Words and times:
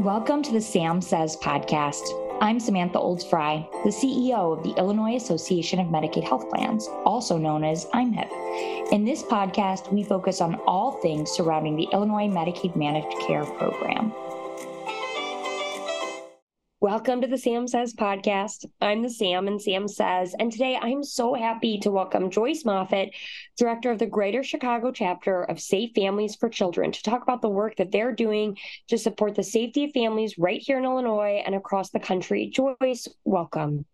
Welcome 0.00 0.42
to 0.44 0.52
the 0.52 0.62
Sam 0.62 1.02
Says 1.02 1.36
podcast. 1.36 2.00
I'm 2.40 2.58
Samantha 2.58 2.98
Olds 2.98 3.22
Frey, 3.22 3.68
the 3.84 3.90
CEO 3.90 4.56
of 4.56 4.62
the 4.62 4.72
Illinois 4.80 5.16
Association 5.16 5.78
of 5.78 5.88
Medicaid 5.88 6.24
Health 6.26 6.48
Plans, 6.48 6.88
also 7.04 7.36
known 7.36 7.64
as 7.64 7.84
IMHIP. 7.92 8.92
In 8.92 9.04
this 9.04 9.22
podcast, 9.22 9.92
we 9.92 10.02
focus 10.02 10.40
on 10.40 10.54
all 10.66 10.92
things 11.02 11.30
surrounding 11.30 11.76
the 11.76 11.86
Illinois 11.92 12.28
Medicaid 12.28 12.76
Managed 12.76 13.14
Care 13.26 13.44
Program. 13.44 14.10
Welcome 16.82 17.20
to 17.20 17.26
the 17.26 17.36
Sam 17.36 17.68
Says 17.68 17.92
podcast. 17.92 18.64
I'm 18.80 19.02
the 19.02 19.10
Sam 19.10 19.48
and 19.48 19.60
Sam 19.60 19.86
Says, 19.86 20.34
and 20.38 20.50
today 20.50 20.78
I'm 20.80 21.04
so 21.04 21.34
happy 21.34 21.76
to 21.80 21.90
welcome 21.90 22.30
Joyce 22.30 22.64
Moffitt, 22.64 23.14
director 23.58 23.90
of 23.90 23.98
the 23.98 24.06
Greater 24.06 24.42
Chicago 24.42 24.90
chapter 24.90 25.42
of 25.42 25.60
Safe 25.60 25.90
Families 25.94 26.36
for 26.36 26.48
Children, 26.48 26.90
to 26.92 27.02
talk 27.02 27.22
about 27.22 27.42
the 27.42 27.50
work 27.50 27.76
that 27.76 27.92
they're 27.92 28.14
doing 28.14 28.56
to 28.88 28.96
support 28.96 29.34
the 29.34 29.42
safety 29.42 29.84
of 29.84 29.92
families 29.92 30.38
right 30.38 30.62
here 30.62 30.78
in 30.78 30.86
Illinois 30.86 31.42
and 31.44 31.54
across 31.54 31.90
the 31.90 32.00
country. 32.00 32.50
Joyce, 32.50 33.06
welcome. 33.24 33.84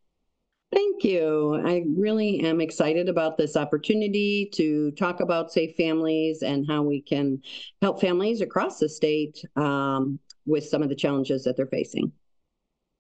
Thank 0.73 1.03
you. 1.03 1.61
I 1.66 1.83
really 1.89 2.39
am 2.42 2.61
excited 2.61 3.09
about 3.09 3.37
this 3.37 3.56
opportunity 3.56 4.48
to 4.55 4.92
talk 4.92 5.19
about 5.19 5.50
safe 5.50 5.75
families 5.75 6.42
and 6.42 6.64
how 6.69 6.84
we 6.84 7.03
can 7.03 7.42
help 7.83 8.00
families 8.00 8.42
across 8.42 8.78
the 8.78 8.89
state 8.89 9.45
um, 9.56 10.20
with 10.45 10.64
some 10.64 10.84
of 10.84 10.89
the 10.89 10.95
challenges 10.95 11.42
that 11.42 11.56
they're 11.56 11.66
facing. 11.66 12.12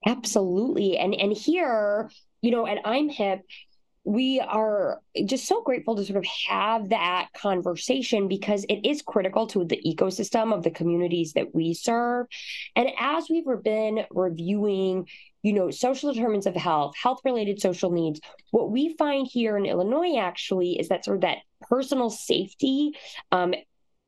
Absolutely. 0.06 0.96
And 0.96 1.14
and 1.14 1.32
here, 1.32 2.10
you 2.40 2.50
know, 2.52 2.66
at 2.66 2.78
I'm 2.84 3.08
Hip, 3.08 3.40
we 4.04 4.38
are 4.38 5.00
just 5.24 5.46
so 5.46 5.62
grateful 5.62 5.96
to 5.96 6.04
sort 6.04 6.18
of 6.18 6.26
have 6.48 6.90
that 6.90 7.28
conversation 7.34 8.28
because 8.28 8.64
it 8.68 8.88
is 8.88 9.02
critical 9.02 9.48
to 9.48 9.64
the 9.64 9.80
ecosystem 9.84 10.54
of 10.54 10.62
the 10.62 10.70
communities 10.70 11.32
that 11.32 11.52
we 11.54 11.74
serve. 11.74 12.26
And 12.76 12.88
as 13.00 13.28
we've 13.28 13.44
been 13.64 14.04
reviewing, 14.12 15.08
you 15.42 15.52
know, 15.52 15.72
social 15.72 16.12
determinants 16.12 16.46
of 16.46 16.54
health, 16.54 16.94
health 16.96 17.18
related 17.24 17.60
social 17.60 17.90
needs, 17.90 18.20
what 18.52 18.70
we 18.70 18.94
find 18.96 19.26
here 19.26 19.56
in 19.56 19.66
Illinois 19.66 20.18
actually 20.18 20.78
is 20.78 20.88
that 20.88 21.04
sort 21.04 21.16
of 21.16 21.22
that 21.22 21.38
personal 21.62 22.10
safety 22.10 22.92
um, 23.32 23.54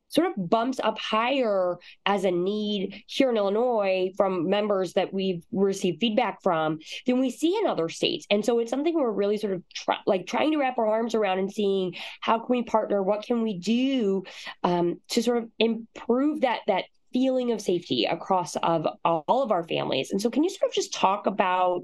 sort 0.09 0.27
of 0.27 0.51
bumps 0.51 0.81
up 0.83 0.99
higher 0.99 1.77
as 2.07 2.25
a 2.25 2.31
need 2.31 3.03
here 3.07 3.31
in 3.31 3.37
Illinois 3.37 4.11
from 4.17 4.49
members 4.49 4.95
that 4.95 5.13
we've 5.13 5.45
received 5.53 6.01
feedback 6.01 6.43
from 6.43 6.79
than 7.07 7.21
we 7.21 7.31
see 7.31 7.57
in 7.59 7.67
other 7.67 7.89
states. 7.89 8.27
And 8.31 8.45
so 8.45 8.59
it's 8.59 8.71
something 8.71 8.95
we're 8.95 9.11
really 9.11 9.37
sort 9.37 9.53
of 9.53 9.63
try, 9.75 9.97
like 10.07 10.27
trying 10.27 10.53
to 10.53 10.59
wrap 10.59 10.79
our 10.79 10.87
arms 10.87 11.15
around 11.15 11.39
and 11.39 11.53
seeing 11.53 11.95
how 12.21 12.39
can 12.39 12.47
we 12.49 12.63
partner, 12.63 13.03
what 13.03 13.25
can 13.25 13.43
we 13.43 13.59
do 13.59 14.25
um, 14.65 15.01
to 15.11 15.23
sort 15.23 15.39
of 15.39 15.51
improve 15.59 16.43
that 16.43 16.61
that 16.67 16.85
feeling 17.13 17.53
of 17.53 17.61
safety 17.61 18.05
across 18.05 18.57
of 18.57 18.87
all 19.05 19.43
of 19.43 19.51
our 19.51 19.65
families. 19.65 20.11
And 20.11 20.21
so 20.21 20.31
can 20.31 20.45
you 20.45 20.51
sort 20.51 20.71
of 20.71 20.75
just 20.75 20.93
talk 20.93 21.27
about 21.27 21.83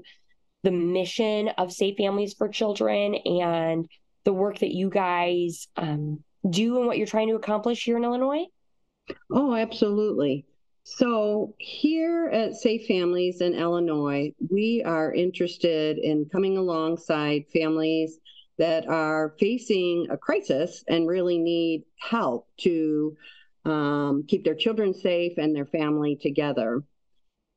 the 0.63 0.71
mission 0.71 1.49
of 1.57 1.71
Safe 1.71 1.97
Families 1.97 2.33
for 2.33 2.47
Children 2.47 3.15
and 3.15 3.87
the 4.23 4.33
work 4.33 4.59
that 4.59 4.73
you 4.73 4.89
guys 4.89 5.67
um, 5.77 6.23
do 6.49 6.77
and 6.77 6.87
what 6.87 6.97
you're 6.97 7.07
trying 7.07 7.29
to 7.29 7.35
accomplish 7.35 7.83
here 7.83 7.97
in 7.97 8.03
Illinois? 8.03 8.45
Oh, 9.31 9.55
absolutely. 9.55 10.45
So, 10.83 11.55
here 11.57 12.29
at 12.31 12.55
Safe 12.55 12.85
Families 12.85 13.41
in 13.41 13.55
Illinois, 13.55 14.33
we 14.51 14.83
are 14.85 15.13
interested 15.13 15.97
in 15.97 16.29
coming 16.31 16.57
alongside 16.57 17.45
families 17.51 18.19
that 18.57 18.87
are 18.87 19.35
facing 19.39 20.07
a 20.11 20.17
crisis 20.17 20.83
and 20.87 21.07
really 21.07 21.39
need 21.39 21.83
help 21.99 22.47
to 22.57 23.17
um, 23.65 24.23
keep 24.27 24.43
their 24.43 24.55
children 24.55 24.93
safe 24.93 25.37
and 25.37 25.55
their 25.55 25.65
family 25.65 26.15
together. 26.15 26.83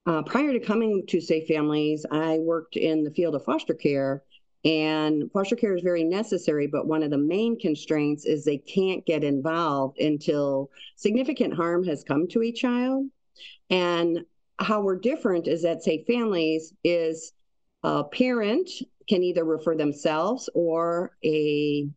Uh, 0.06 0.23
prior 0.23 0.55
to 0.55 0.61
coming 0.61 1.05
to 1.08 1.20
Safe 1.20 1.47
Families, 1.47 2.06
I 2.11 2.39
worked 2.39 2.77
in 2.77 3.05
the 3.05 3.11
field 3.11 3.34
of 3.34 3.45
foster 3.45 3.75
care 3.75 4.23
and 4.64 5.31
foster 5.33 5.56
care 5.56 5.77
is 5.77 5.83
very 5.83 6.05
necessary, 6.05 6.67
but 6.67 6.86
one 6.86 7.02
of 7.02 7.11
the 7.11 7.19
main 7.19 7.58
constraints 7.58 8.24
is 8.24 8.45
they 8.45 8.58
can't 8.58 9.07
get 9.07 9.23
involved 9.23 9.98
until 10.01 10.70
significant 10.96 11.55
harm 11.55 11.85
has 11.85 12.02
come 12.02 12.27
to 12.29 12.42
a 12.42 12.52
child. 12.52 13.07
And 13.70 14.24
how 14.58 14.80
we're 14.80 14.98
different 14.98 15.47
is 15.47 15.63
that, 15.63 15.83
Safe 15.83 16.07
Families, 16.07 16.74
is 16.83 17.33
a 17.85 18.02
parent 18.05 18.68
can 19.08 19.23
either 19.23 19.45
refer 19.45 19.77
themselves 19.77 20.51
or 20.55 21.17
a 21.24 21.89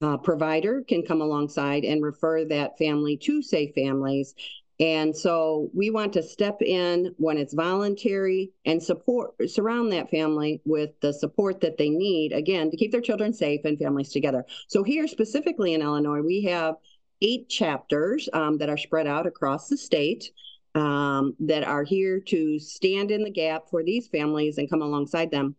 uh, 0.00 0.16
provider 0.16 0.82
can 0.82 1.04
come 1.04 1.20
alongside 1.20 1.84
and 1.84 2.02
refer 2.02 2.44
that 2.46 2.76
family 2.78 3.16
to 3.16 3.42
Safe 3.42 3.74
Families. 3.74 4.34
And 4.82 5.16
so 5.16 5.70
we 5.72 5.90
want 5.90 6.12
to 6.14 6.24
step 6.24 6.60
in 6.60 7.14
when 7.16 7.38
it's 7.38 7.54
voluntary 7.54 8.50
and 8.66 8.82
support 8.82 9.30
surround 9.48 9.92
that 9.92 10.10
family 10.10 10.60
with 10.64 10.90
the 11.00 11.12
support 11.12 11.60
that 11.60 11.78
they 11.78 11.88
need 11.88 12.32
again 12.32 12.68
to 12.68 12.76
keep 12.76 12.90
their 12.90 13.00
children 13.00 13.32
safe 13.32 13.60
and 13.64 13.78
families 13.78 14.10
together. 14.10 14.44
So 14.66 14.82
here 14.82 15.06
specifically 15.06 15.74
in 15.74 15.82
Illinois, 15.82 16.20
we 16.20 16.42
have 16.46 16.74
eight 17.20 17.48
chapters 17.48 18.28
um, 18.32 18.58
that 18.58 18.68
are 18.68 18.76
spread 18.76 19.06
out 19.06 19.24
across 19.24 19.68
the 19.68 19.76
state 19.76 20.32
um, 20.74 21.36
that 21.38 21.62
are 21.62 21.84
here 21.84 22.18
to 22.18 22.58
stand 22.58 23.12
in 23.12 23.22
the 23.22 23.30
gap 23.30 23.70
for 23.70 23.84
these 23.84 24.08
families 24.08 24.58
and 24.58 24.68
come 24.68 24.82
alongside 24.82 25.30
them. 25.30 25.54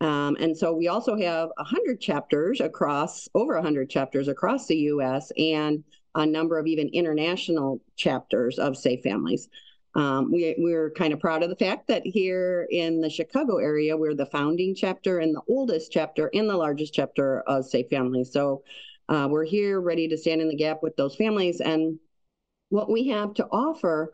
Um, 0.00 0.38
and 0.40 0.56
so 0.56 0.72
we 0.72 0.88
also 0.88 1.14
have 1.14 1.50
100 1.58 2.00
chapters 2.00 2.62
across, 2.62 3.28
over 3.34 3.52
100 3.52 3.90
chapters 3.90 4.28
across 4.28 4.66
the 4.66 4.76
US, 4.76 5.30
and 5.36 5.84
a 6.14 6.26
number 6.26 6.58
of 6.58 6.66
even 6.66 6.88
international 6.88 7.80
chapters 7.96 8.58
of 8.58 8.76
Safe 8.76 9.02
Families. 9.02 9.48
Um, 9.94 10.32
we, 10.32 10.54
we're 10.58 10.90
kind 10.90 11.12
of 11.12 11.20
proud 11.20 11.42
of 11.42 11.50
the 11.50 11.56
fact 11.56 11.88
that 11.88 12.02
here 12.04 12.66
in 12.70 13.00
the 13.00 13.10
Chicago 13.10 13.58
area, 13.58 13.96
we're 13.96 14.14
the 14.14 14.26
founding 14.26 14.74
chapter 14.74 15.18
and 15.18 15.34
the 15.34 15.42
oldest 15.48 15.92
chapter 15.92 16.30
and 16.32 16.48
the 16.48 16.56
largest 16.56 16.94
chapter 16.94 17.40
of 17.42 17.66
Safe 17.66 17.88
Families. 17.90 18.32
So 18.32 18.62
uh, 19.08 19.28
we're 19.30 19.44
here 19.44 19.80
ready 19.80 20.08
to 20.08 20.16
stand 20.16 20.40
in 20.40 20.48
the 20.48 20.56
gap 20.56 20.82
with 20.82 20.96
those 20.96 21.14
families. 21.16 21.60
And 21.60 21.98
what 22.70 22.90
we 22.90 23.08
have 23.08 23.34
to 23.34 23.46
offer, 23.52 24.12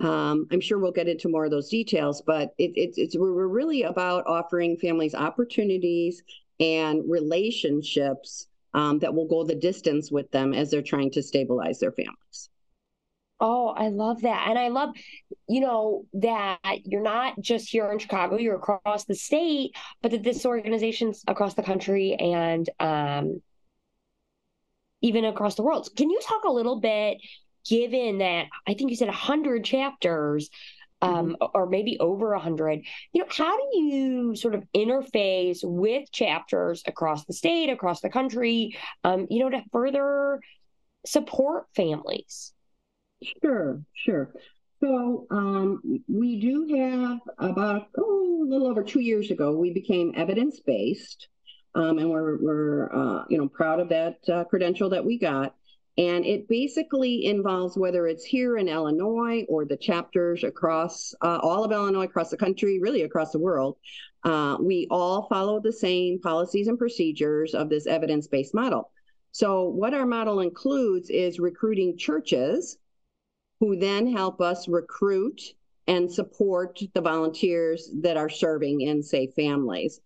um, 0.00 0.46
I'm 0.50 0.60
sure 0.60 0.78
we'll 0.78 0.92
get 0.92 1.08
into 1.08 1.28
more 1.28 1.44
of 1.44 1.50
those 1.50 1.68
details, 1.68 2.22
but 2.26 2.54
it, 2.56 2.72
it, 2.74 2.94
it's 2.96 3.16
we're 3.16 3.48
really 3.48 3.82
about 3.82 4.26
offering 4.26 4.78
families 4.78 5.14
opportunities 5.14 6.22
and 6.60 7.02
relationships 7.06 8.46
um, 8.78 9.00
that 9.00 9.12
will 9.12 9.26
go 9.26 9.42
the 9.42 9.56
distance 9.56 10.12
with 10.12 10.30
them 10.30 10.54
as 10.54 10.70
they're 10.70 10.82
trying 10.82 11.10
to 11.10 11.22
stabilize 11.22 11.80
their 11.80 11.90
families. 11.90 12.48
Oh, 13.40 13.68
I 13.68 13.88
love 13.88 14.22
that. 14.22 14.46
And 14.48 14.58
I 14.58 14.68
love, 14.68 14.90
you 15.48 15.60
know, 15.60 16.04
that 16.14 16.58
you're 16.84 17.02
not 17.02 17.40
just 17.40 17.68
here 17.68 17.90
in 17.90 17.98
Chicago, 17.98 18.36
you're 18.36 18.56
across 18.56 19.04
the 19.04 19.16
state, 19.16 19.72
but 20.00 20.12
that 20.12 20.22
this 20.22 20.46
organization's 20.46 21.24
across 21.26 21.54
the 21.54 21.62
country 21.62 22.14
and 22.14 22.68
um, 22.78 23.42
even 25.02 25.24
across 25.24 25.56
the 25.56 25.62
world. 25.62 25.88
Can 25.96 26.10
you 26.10 26.20
talk 26.20 26.44
a 26.44 26.52
little 26.52 26.80
bit, 26.80 27.18
given 27.68 28.18
that 28.18 28.46
I 28.66 28.74
think 28.74 28.90
you 28.90 28.96
said 28.96 29.08
100 29.08 29.64
chapters, 29.64 30.50
um, 31.02 31.36
mm-hmm. 31.40 31.44
or 31.54 31.66
maybe 31.68 31.98
over 31.98 32.32
a 32.32 32.40
hundred. 32.40 32.80
You 33.12 33.22
know, 33.22 33.28
how 33.30 33.56
do 33.56 33.78
you 33.78 34.36
sort 34.36 34.54
of 34.54 34.64
interface 34.74 35.58
with 35.62 36.10
chapters 36.12 36.82
across 36.86 37.24
the 37.24 37.32
state, 37.32 37.70
across 37.70 38.00
the 38.00 38.10
country, 38.10 38.76
um, 39.04 39.26
you 39.30 39.40
know, 39.40 39.50
to 39.50 39.62
further 39.72 40.40
support 41.06 41.66
families? 41.74 42.52
Sure, 43.42 43.80
sure. 43.94 44.32
So 44.80 45.26
um, 45.30 46.02
we 46.06 46.40
do 46.40 46.76
have 46.76 47.18
about 47.38 47.88
oh, 47.98 48.44
a 48.46 48.48
little 48.48 48.68
over 48.68 48.82
two 48.82 49.00
years 49.00 49.30
ago, 49.30 49.56
we 49.56 49.72
became 49.72 50.12
evidence 50.16 50.60
based, 50.60 51.28
um, 51.74 51.98
and 51.98 52.08
we're 52.10 52.38
we're 52.40 52.92
uh, 52.94 53.24
you 53.28 53.38
know 53.38 53.48
proud 53.48 53.80
of 53.80 53.88
that 53.88 54.18
uh, 54.28 54.44
credential 54.44 54.90
that 54.90 55.04
we 55.04 55.18
got. 55.18 55.54
And 55.98 56.24
it 56.24 56.48
basically 56.48 57.24
involves 57.24 57.76
whether 57.76 58.06
it's 58.06 58.24
here 58.24 58.56
in 58.56 58.68
Illinois 58.68 59.44
or 59.48 59.64
the 59.64 59.76
chapters 59.76 60.44
across 60.44 61.12
uh, 61.22 61.40
all 61.42 61.64
of 61.64 61.72
Illinois, 61.72 62.04
across 62.04 62.30
the 62.30 62.36
country, 62.36 62.78
really 62.78 63.02
across 63.02 63.32
the 63.32 63.40
world. 63.40 63.76
Uh, 64.22 64.56
we 64.60 64.86
all 64.92 65.26
follow 65.28 65.60
the 65.60 65.72
same 65.72 66.20
policies 66.20 66.68
and 66.68 66.78
procedures 66.78 67.52
of 67.52 67.68
this 67.68 67.88
evidence 67.88 68.28
based 68.28 68.54
model. 68.54 68.92
So, 69.32 69.64
what 69.64 69.92
our 69.92 70.06
model 70.06 70.40
includes 70.40 71.10
is 71.10 71.40
recruiting 71.40 71.98
churches 71.98 72.78
who 73.58 73.76
then 73.76 74.06
help 74.06 74.40
us 74.40 74.68
recruit 74.68 75.40
and 75.88 76.12
support 76.12 76.80
the 76.94 77.00
volunteers 77.00 77.90
that 78.02 78.16
are 78.16 78.28
serving 78.28 78.82
in 78.82 79.02
safe 79.02 79.34
families. 79.34 80.00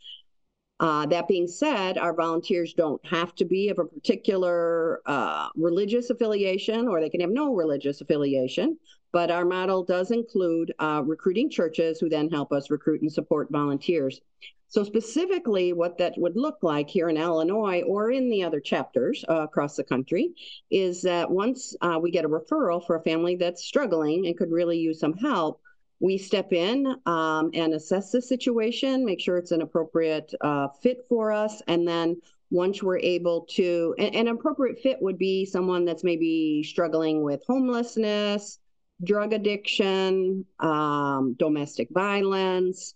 Uh, 0.83 1.07
that 1.07 1.29
being 1.29 1.47
said, 1.47 1.97
our 1.97 2.13
volunteers 2.13 2.75
don't 2.75 3.05
have 3.07 3.37
to 3.37 3.45
be 3.45 3.69
of 3.69 3.79
a 3.79 3.85
particular 3.85 5.01
uh, 5.07 5.49
religious 5.55 6.11
affiliation 6.11 6.89
or 6.89 7.01
they 7.01 7.09
can 7.09 7.21
have 7.21 7.31
no 7.31 7.55
religious 7.55 8.01
affiliation. 8.01 8.77
But 9.13 9.31
our 9.31 9.45
model 9.45 9.85
does 9.85 10.11
include 10.11 10.75
uh, 10.81 11.03
recruiting 11.07 11.49
churches 11.51 12.01
who 12.01 12.09
then 12.09 12.29
help 12.31 12.51
us 12.51 12.69
recruit 12.69 13.03
and 13.03 13.13
support 13.13 13.49
volunteers. 13.53 14.21
So, 14.67 14.83
specifically, 14.83 15.73
what 15.73 15.99
that 15.99 16.15
would 16.17 16.35
look 16.35 16.57
like 16.63 16.89
here 16.89 17.11
in 17.11 17.19
Illinois 17.19 17.83
or 17.83 18.11
in 18.11 18.29
the 18.29 18.43
other 18.43 18.59
chapters 18.59 19.25
uh, 19.29 19.43
across 19.43 19.77
the 19.77 19.85
country 19.85 20.33
is 20.71 21.03
that 21.03 21.31
once 21.31 21.77
uh, 21.83 21.99
we 22.03 22.11
get 22.11 22.25
a 22.25 22.29
referral 22.29 22.85
for 22.85 22.97
a 22.97 23.03
family 23.03 23.37
that's 23.37 23.63
struggling 23.63 24.27
and 24.27 24.37
could 24.37 24.51
really 24.51 24.79
use 24.79 24.99
some 24.99 25.13
help, 25.13 25.61
we 26.03 26.19
step 26.19 26.53
in 26.53 26.85
um, 27.07 27.51
and 27.55 27.73
assess 27.75 28.11
the 28.11 28.21
situation, 28.21 29.05
make 29.05 29.21
sure 29.21 29.39
it's 29.39 29.53
an 29.53 29.63
appropriate 29.63 30.35
uh, 30.41 30.67
fit 30.83 31.07
for 31.09 31.31
us, 31.31 31.63
and 31.69 31.87
then 31.87 32.21
once 32.51 32.83
we're 32.83 32.99
able 32.99 33.47
to, 33.51 33.95
an, 33.99 34.27
appropriate 34.27 34.79
fit 34.81 35.01
would 35.01 35.17
be 35.17 35.47
someone 35.47 35.85
that's 35.85 36.05
maybe 36.05 36.63
struggling 36.65 37.23
with 37.23 37.41
homelessness, 37.47 38.59
drug 39.05 39.33
addiction, 39.33 40.45
um, 40.59 41.35
domestic 41.39 41.89
violence, 41.93 42.95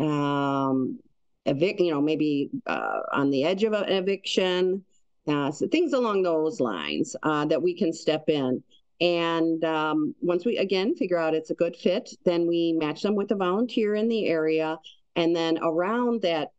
um, 0.00 0.98
evict, 1.46 1.80
you 1.80 1.92
know, 1.92 2.02
maybe 2.02 2.50
uh, 2.66 2.98
on 3.12 3.30
the 3.30 3.44
edge 3.44 3.62
of 3.62 3.72
eviction, 3.74 4.84
uh, 5.28 5.52
so 5.52 5.68
things 5.68 5.92
along 5.92 6.22
those 6.22 6.60
lines 6.60 7.14
uh, 7.22 7.44
that 7.44 7.62
we 7.62 7.74
can 7.78 7.92
step 7.92 8.28
in. 8.28 8.62
And 9.00 9.64
um, 9.64 10.14
once 10.20 10.44
we 10.44 10.58
again 10.58 10.94
figure 10.94 11.18
out 11.18 11.34
it's 11.34 11.50
a 11.50 11.54
good 11.54 11.76
fit, 11.76 12.10
then 12.24 12.46
we 12.46 12.72
match 12.72 13.02
them 13.02 13.14
with 13.14 13.30
a 13.30 13.36
volunteer 13.36 13.94
in 13.94 14.08
the 14.08 14.26
area. 14.26 14.78
And 15.16 15.34
then 15.34 15.58
around 15.62 16.22
that 16.22 16.50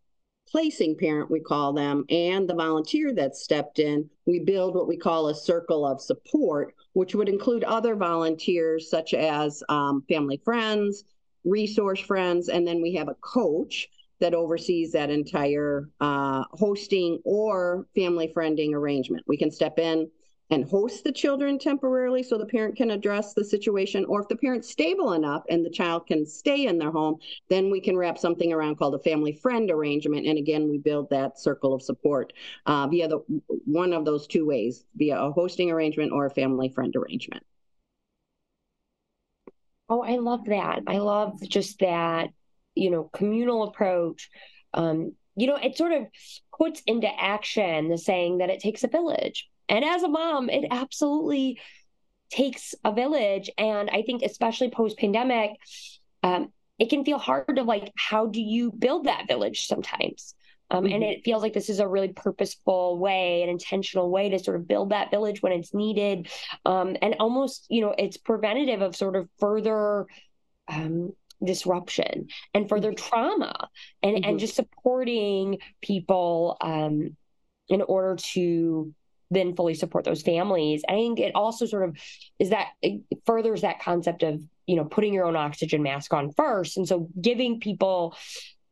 placing 0.52 0.98
parent, 0.98 1.32
we 1.32 1.40
call 1.40 1.72
them, 1.72 2.04
and 2.10 2.50
the 2.50 2.54
volunteer 2.54 3.14
that 3.14 3.36
stepped 3.36 3.80
in, 3.80 4.10
we 4.26 4.40
build 4.40 4.76
what 4.76 4.88
we 4.88 4.98
call 4.98 5.30
a 5.30 5.36
circle 5.36 5.86
of 5.86 6.02
support, 6.02 6.76
which 6.94 7.16
would 7.16 7.30
include 7.30 7.64
other 7.64 7.96
volunteers 7.96 8.90
such 8.90 9.14
as 9.14 9.64
um, 9.70 10.04
family 10.10 10.42
friends, 10.44 11.06
resource 11.46 12.02
friends, 12.02 12.50
and 12.50 12.68
then 12.68 12.82
we 12.82 12.94
have 12.94 13.08
a 13.08 13.16
coach 13.22 13.88
that 14.20 14.34
oversees 14.34 14.92
that 14.92 15.10
entire 15.10 15.90
uh, 16.02 16.44
hosting 16.52 17.20
or 17.24 17.88
family 17.96 18.32
friending 18.36 18.74
arrangement. 18.74 19.24
We 19.28 19.38
can 19.38 19.52
step 19.52 19.80
in 19.80 20.10
and 20.51 20.69
host 20.69 21.06
the 21.06 21.12
children 21.12 21.57
temporarily 21.57 22.21
so 22.21 22.38
the 22.38 22.45
parent 22.45 22.75
can 22.75 22.92
address 22.92 23.33
the 23.33 23.44
situation. 23.44 24.03
Or 24.06 24.21
if 24.21 24.27
the 24.27 24.36
parent's 24.36 24.69
stable 24.69 25.13
enough 25.13 25.44
and 25.50 25.65
the 25.65 25.69
child 25.69 26.06
can 26.07 26.25
stay 26.25 26.65
in 26.68 26.77
their 26.77 26.92
home, 26.92 27.19
then 27.50 27.71
we 27.71 27.80
can 27.80 27.95
wrap 27.98 28.18
something 28.18 28.51
around 28.51 28.75
called 28.75 28.94
a 28.94 29.00
family 29.00 29.31
friend 29.31 29.71
arrangement. 29.71 30.27
And 30.27 30.38
again, 30.38 30.69
we 30.69 30.77
build 30.77 31.09
that 31.09 31.39
circle 31.39 31.74
of 31.74 31.81
support 31.81 32.33
uh, 32.65 32.86
via 32.88 33.07
the 33.07 33.19
one 33.65 33.94
of 33.94 34.03
those 34.03 34.27
two 34.27 34.45
ways, 34.45 34.83
via 34.95 35.18
a 35.18 35.31
hosting 35.31 35.71
arrangement 35.71 36.12
or 36.12 36.25
a 36.25 36.30
family 36.30 36.68
friend 36.68 36.94
arrangement. 36.98 37.44
Oh, 39.88 40.03
I 40.03 40.18
love 40.18 40.45
that. 40.45 40.81
I 40.86 40.98
love 40.98 41.42
just 41.42 41.80
that, 41.80 42.30
you 42.75 42.92
know, 42.92 43.09
communal 43.13 43.63
approach. 43.63 44.30
Um, 44.74 45.13
you 45.36 45.48
know, 45.48 45.56
it 45.56 45.77
sort 45.77 45.94
of 45.94 46.07
puts 46.57 46.81
into 46.86 47.07
action 47.07 47.88
the 47.88 47.98
saying 47.98 48.39
that 48.39 48.50
it 48.50 48.59
takes 48.59 48.83
a 48.83 48.88
village 48.89 49.50
and 49.72 49.86
as 49.86 50.04
a 50.04 50.10
mom, 50.10 50.50
it 50.50 50.66
absolutely 50.70 51.60
takes 52.30 52.76
a 52.84 52.94
village. 52.94 53.50
And 53.58 53.90
I 53.90 54.04
think, 54.04 54.22
especially 54.22 54.70
post 54.70 54.98
pandemic, 54.98 55.52
um, 56.24 56.52
it 56.78 56.90
can 56.90 57.06
feel 57.06 57.18
hard 57.18 57.56
to 57.56 57.64
like, 57.64 57.92
how 57.96 58.28
do 58.28 58.42
you 58.42 58.72
build 58.72 59.06
that 59.06 59.28
village 59.28 59.68
sometimes? 59.68 60.36
Um, 60.70 60.86
mm-hmm. 60.86 60.94
And 60.94 61.04
it 61.04 61.24
feels 61.24 61.44
like 61.44 61.54
this 61.54 61.70
is 61.70 61.80
a 61.80 61.88
really 61.88 62.10
purposeful 62.10 62.98
way, 62.98 63.44
an 63.44 63.50
intentional 63.50 64.10
way 64.10 64.30
to 64.30 64.40
sort 64.40 64.58
of 64.58 64.68
build 64.68 64.92
that 64.92 65.12
village 65.12 65.42
when 65.42 65.52
it's 65.52 65.74
needed. 65.74 66.30
Um, 66.66 66.96
and 67.02 67.16
almost, 67.20 67.66
you 67.70 67.82
know, 67.82 67.94
it's 67.98 68.18
preventative 68.18 68.82
of 68.82 68.96
sort 68.96 69.16
of 69.16 69.30
further 69.40 70.08
um, 70.68 71.12
disruption 71.44 72.28
and 72.54 72.70
further 72.70 72.92
mm-hmm. 72.92 73.10
trauma 73.10 73.70
and, 74.02 74.16
mm-hmm. 74.16 74.30
and 74.30 74.40
just 74.40 74.56
supporting 74.56 75.60
people 75.82 76.58
um, 76.62 77.18
in 77.68 77.82
order 77.82 78.16
to 78.34 78.94
then 79.31 79.56
fully 79.56 79.74
support 79.74 80.04
those 80.04 80.22
families. 80.22 80.83
I 80.88 80.94
think 80.94 81.19
it 81.19 81.33
also 81.33 81.66
sort 81.66 81.89
of 81.89 81.98
is 82.38 82.50
that 82.50 82.68
it 82.81 83.01
furthers 83.25 83.62
that 83.62 83.81
concept 83.81 84.24
of, 84.24 84.42
you 84.68 84.75
know, 84.75 84.86
putting 84.86 85.13
your 85.13 85.25
own 85.25 85.36
oxygen 85.36 85.81
mask 85.81 86.13
on 86.13 86.31
first. 86.33 86.78
And 86.78 86.88
so 86.88 87.07
giving 87.19 87.60
people 87.60 88.16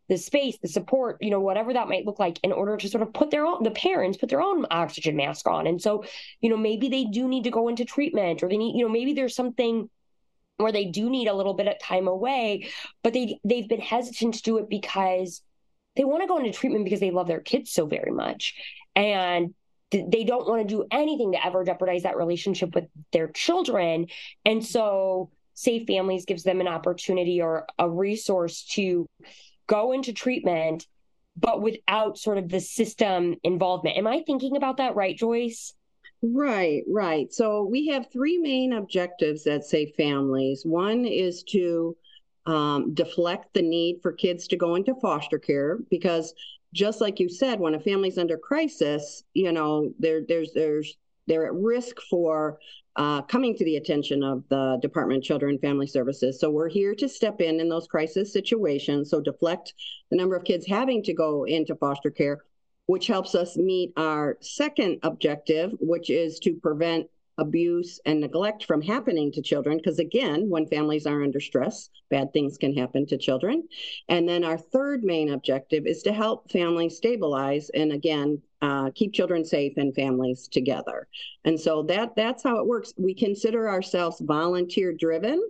the 0.09 0.17
space, 0.17 0.57
the 0.61 0.67
support, 0.67 1.17
you 1.21 1.29
know, 1.29 1.39
whatever 1.39 1.71
that 1.71 1.87
might 1.87 2.05
look 2.05 2.19
like 2.19 2.39
in 2.43 2.51
order 2.51 2.75
to 2.75 2.89
sort 2.89 3.03
of 3.03 3.13
put 3.13 3.31
their 3.31 3.45
own, 3.45 3.63
the 3.63 3.71
parents 3.71 4.17
put 4.17 4.29
their 4.29 4.41
own 4.41 4.65
oxygen 4.69 5.15
mask 5.15 5.47
on. 5.47 5.65
And 5.65 5.81
so, 5.81 6.03
you 6.41 6.49
know, 6.49 6.57
maybe 6.57 6.89
they 6.89 7.05
do 7.05 7.27
need 7.27 7.45
to 7.45 7.51
go 7.51 7.67
into 7.69 7.85
treatment 7.85 8.43
or 8.43 8.49
they 8.49 8.57
need, 8.57 8.75
you 8.77 8.83
know, 8.83 8.91
maybe 8.91 9.13
there's 9.13 9.35
something 9.35 9.89
where 10.57 10.71
they 10.73 10.85
do 10.85 11.09
need 11.09 11.27
a 11.27 11.33
little 11.33 11.53
bit 11.53 11.67
of 11.67 11.79
time 11.79 12.07
away, 12.07 12.67
but 13.01 13.13
they 13.13 13.39
they've 13.45 13.69
been 13.69 13.79
hesitant 13.79 14.33
to 14.33 14.41
do 14.41 14.57
it 14.57 14.67
because 14.67 15.41
they 15.95 16.03
want 16.03 16.21
to 16.21 16.27
go 16.27 16.37
into 16.37 16.51
treatment 16.51 16.83
because 16.83 16.99
they 16.99 17.11
love 17.11 17.27
their 17.27 17.39
kids 17.39 17.71
so 17.71 17.85
very 17.85 18.11
much. 18.11 18.55
And 18.95 19.53
they 19.91 20.23
don't 20.23 20.47
want 20.47 20.67
to 20.67 20.75
do 20.75 20.85
anything 20.91 21.31
to 21.31 21.45
ever 21.45 21.63
jeopardize 21.63 22.03
that 22.03 22.17
relationship 22.17 22.75
with 22.75 22.85
their 23.11 23.27
children. 23.29 24.07
And 24.45 24.65
so 24.65 25.31
Safe 25.53 25.87
Families 25.87 26.25
gives 26.25 26.43
them 26.43 26.61
an 26.61 26.67
opportunity 26.67 27.41
or 27.41 27.65
a 27.77 27.89
resource 27.89 28.63
to 28.71 29.07
go 29.67 29.91
into 29.91 30.13
treatment, 30.13 30.87
but 31.35 31.61
without 31.61 32.17
sort 32.17 32.37
of 32.37 32.49
the 32.49 32.59
system 32.59 33.35
involvement. 33.43 33.97
Am 33.97 34.07
I 34.07 34.23
thinking 34.25 34.57
about 34.57 34.77
that 34.77 34.95
right, 34.95 35.17
Joyce? 35.17 35.73
Right, 36.21 36.83
right. 36.87 37.31
So 37.33 37.63
we 37.63 37.87
have 37.87 38.11
three 38.11 38.37
main 38.37 38.73
objectives 38.73 39.47
at 39.47 39.63
Safe 39.63 39.95
Families. 39.95 40.63
One 40.65 41.05
is 41.05 41.43
to 41.49 41.95
um, 42.49 42.95
deflect 42.95 43.53
the 43.53 43.61
need 43.61 43.99
for 44.01 44.11
kids 44.11 44.47
to 44.47 44.57
go 44.57 44.73
into 44.73 44.95
foster 44.95 45.37
care 45.37 45.77
because 45.91 46.33
just 46.73 46.99
like 46.99 47.19
you 47.19 47.29
said, 47.29 47.59
when 47.59 47.75
a 47.75 47.79
family's 47.79 48.17
under 48.17 48.37
crisis, 48.37 49.23
you 49.35 49.51
know, 49.51 49.91
there, 49.99 50.21
there's, 50.27 50.51
there's, 50.53 50.97
they're 51.27 51.45
at 51.45 51.53
risk 51.53 51.97
for 52.09 52.57
uh, 52.95 53.21
coming 53.21 53.55
to 53.55 53.63
the 53.65 53.75
attention 53.75 54.23
of 54.23 54.43
the 54.49 54.79
Department 54.81 55.19
of 55.19 55.23
Children 55.23 55.51
and 55.51 55.61
Family 55.61 55.85
Services. 55.85 56.39
So 56.39 56.49
we're 56.49 56.69
here 56.69 56.95
to 56.95 57.07
step 57.07 57.39
in 57.39 57.59
in 57.59 57.69
those 57.69 57.87
crisis 57.87 58.33
situations. 58.33 59.11
So 59.11 59.21
deflect 59.21 59.73
the 60.09 60.17
number 60.17 60.35
of 60.35 60.43
kids 60.43 60.65
having 60.65 61.03
to 61.03 61.13
go 61.13 61.43
into 61.43 61.75
foster 61.75 62.09
care, 62.09 62.39
which 62.87 63.05
helps 63.05 63.35
us 63.35 63.57
meet 63.57 63.93
our 63.95 64.37
second 64.41 64.99
objective, 65.03 65.71
which 65.79 66.09
is 66.09 66.39
to 66.39 66.55
prevent 66.55 67.07
abuse 67.39 67.99
and 68.05 68.19
neglect 68.19 68.65
from 68.65 68.81
happening 68.81 69.31
to 69.31 69.41
children 69.41 69.77
because 69.77 69.99
again 69.99 70.49
when 70.49 70.67
families 70.67 71.05
are 71.05 71.23
under 71.23 71.39
stress 71.39 71.89
bad 72.09 72.31
things 72.33 72.57
can 72.57 72.75
happen 72.75 73.05
to 73.05 73.17
children 73.17 73.67
and 74.09 74.27
then 74.27 74.43
our 74.43 74.57
third 74.57 75.03
main 75.03 75.31
objective 75.31 75.85
is 75.87 76.03
to 76.03 76.13
help 76.13 76.51
families 76.51 76.97
stabilize 76.97 77.69
and 77.71 77.91
again 77.91 78.41
uh, 78.61 78.91
keep 78.93 79.13
children 79.13 79.45
safe 79.45 79.73
and 79.77 79.95
families 79.95 80.47
together 80.49 81.07
and 81.45 81.59
so 81.59 81.81
that 81.83 82.15
that's 82.15 82.43
how 82.43 82.57
it 82.57 82.67
works 82.67 82.93
we 82.97 83.13
consider 83.13 83.69
ourselves 83.69 84.21
volunteer 84.21 84.93
driven 84.93 85.41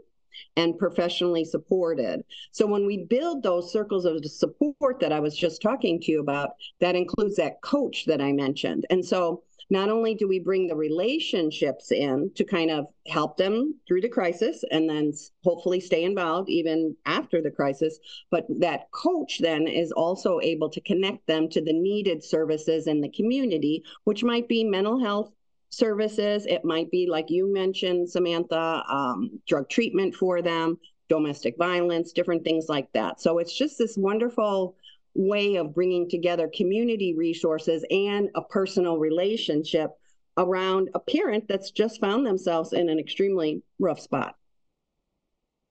and 0.56 0.78
professionally 0.78 1.46
supported. 1.46 2.24
So 2.52 2.66
when 2.66 2.86
we 2.86 3.06
build 3.06 3.44
those 3.44 3.72
circles 3.72 4.06
of 4.06 4.24
support 4.26 5.00
that 5.00 5.12
I 5.12 5.20
was 5.20 5.36
just 5.36 5.62
talking 5.62 6.00
to 6.02 6.12
you 6.12 6.22
about, 6.22 6.52
that 6.80 6.96
includes 6.96 7.36
that 7.36 7.62
coach 7.62 8.06
that 8.06 8.22
I 8.22 8.32
mentioned. 8.32 8.86
And 8.90 9.04
so 9.04 9.44
not 9.70 9.90
only 9.90 10.16
do 10.16 10.28
we 10.28 10.40
bring 10.40 10.68
the 10.68 10.76
relationships 10.76 11.92
in 11.92 12.32
to 12.36 12.44
kind 12.44 12.72
of 12.72 12.88
help 13.08 13.38
them 13.38 13.76
through 13.88 14.02
the 14.02 14.10
crisis 14.10 14.64
and 14.72 14.90
then 14.90 15.12
hopefully 15.44 15.80
stay 15.80 16.04
involved 16.04 16.50
even 16.50 16.96
after 17.06 17.42
the 17.42 17.52
crisis, 17.52 18.00
but 18.32 18.46
that 18.60 18.90
coach 18.92 19.40
then 19.40 19.68
is 19.68 19.92
also 19.92 20.40
able 20.42 20.70
to 20.70 20.82
connect 20.82 21.26
them 21.28 21.50
to 21.50 21.62
the 21.62 21.74
needed 21.74 22.24
services 22.24 22.88
in 22.88 23.02
the 23.02 23.10
community, 23.10 23.84
which 24.06 24.24
might 24.24 24.48
be 24.48 24.64
mental 24.64 25.00
health 25.00 25.32
services. 25.70 26.46
It 26.48 26.66
might 26.66 26.90
be, 26.90 27.08
like 27.08 27.30
you 27.30 27.52
mentioned, 27.54 28.10
Samantha, 28.10 28.84
um, 28.90 29.40
drug 29.48 29.70
treatment 29.70 30.16
for 30.16 30.42
them, 30.42 30.80
domestic 31.10 31.58
violence, 31.58 32.12
different 32.12 32.44
things 32.44 32.68
like 32.70 32.92
that. 32.94 33.22
So 33.22 33.38
it's 33.38 33.56
just 33.56 33.78
this 33.78 33.98
wonderful 33.98 34.76
way 35.20 35.58
of 35.58 35.76
bringing 35.76 36.10
together 36.10 36.50
community 36.56 37.14
resources 37.14 37.84
and 37.92 38.30
a 38.36 38.42
personal 38.42 38.98
relationship 38.98 39.92
around 40.38 40.90
a 40.96 41.00
parent 41.00 41.46
that's 41.50 41.72
just 41.72 42.00
found 42.00 42.26
themselves 42.26 42.72
in 42.72 42.88
an 42.88 42.98
extremely 42.98 43.62
rough 43.80 44.00
spot. 44.00 44.36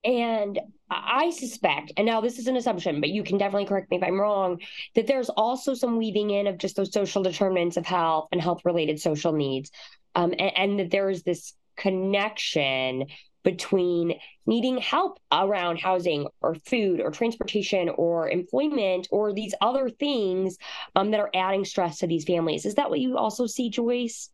And 0.04 0.60
I 0.90 1.30
suspect, 1.30 1.92
and 1.96 2.06
now 2.06 2.20
this 2.20 2.38
is 2.38 2.46
an 2.46 2.56
assumption, 2.56 3.00
but 3.00 3.08
you 3.08 3.24
can 3.24 3.38
definitely 3.38 3.64
correct 3.64 3.90
me 3.90 3.96
if 3.96 4.02
I'm 4.02 4.20
wrong, 4.20 4.60
that 4.94 5.06
there's 5.06 5.30
also 5.30 5.72
some 5.72 5.96
weaving 5.96 6.28
in 6.30 6.46
of 6.46 6.58
just 6.58 6.76
those 6.76 6.92
social 6.92 7.22
determinants 7.22 7.78
of 7.78 7.86
health 7.86 8.28
and 8.30 8.42
health 8.42 8.60
related 8.66 9.00
social 9.00 9.32
needs. 9.32 9.70
Um, 10.14 10.34
and, 10.38 10.52
and 10.56 10.80
that 10.80 10.90
there 10.90 11.08
is 11.08 11.22
this 11.22 11.54
connection 11.76 13.06
between 13.48 14.12
needing 14.44 14.76
help 14.76 15.18
around 15.32 15.78
housing 15.78 16.26
or 16.42 16.54
food 16.54 17.00
or 17.00 17.10
transportation 17.10 17.88
or 17.88 18.28
employment 18.28 19.08
or 19.10 19.32
these 19.32 19.54
other 19.62 19.88
things 19.88 20.58
um, 20.96 21.10
that 21.10 21.20
are 21.20 21.30
adding 21.34 21.64
stress 21.64 21.96
to 21.96 22.06
these 22.06 22.24
families. 22.24 22.66
Is 22.66 22.74
that 22.74 22.90
what 22.90 23.00
you 23.00 23.16
also 23.16 23.46
see, 23.46 23.70
Joyce? 23.70 24.28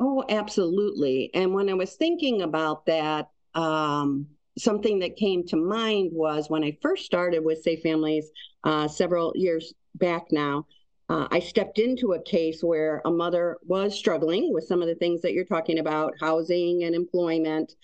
Oh, 0.00 0.24
absolutely. 0.30 1.30
And 1.34 1.52
when 1.52 1.68
I 1.68 1.74
was 1.74 1.96
thinking 1.96 2.40
about 2.40 2.86
that, 2.86 3.28
um, 3.54 4.26
something 4.56 5.00
that 5.00 5.16
came 5.16 5.46
to 5.48 5.56
mind 5.56 6.08
was 6.14 6.48
when 6.48 6.64
I 6.64 6.78
first 6.80 7.04
started 7.04 7.44
with 7.44 7.62
Safe 7.62 7.82
Families 7.82 8.30
uh, 8.64 8.88
several 8.88 9.34
years 9.34 9.74
back 9.96 10.24
now. 10.30 10.64
Uh, 11.10 11.28
I 11.30 11.40
stepped 11.40 11.78
into 11.78 12.12
a 12.12 12.22
case 12.22 12.62
where 12.62 13.02
a 13.04 13.10
mother 13.10 13.58
was 13.66 13.94
struggling 13.94 14.54
with 14.54 14.64
some 14.64 14.80
of 14.80 14.88
the 14.88 14.94
things 14.94 15.20
that 15.20 15.34
you're 15.34 15.44
talking 15.44 15.80
about 15.80 16.14
housing 16.18 16.84
and 16.84 16.94
employment. 16.94 17.74